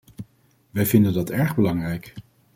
[0.71, 2.13] Wij vinden dat erg belangrijk.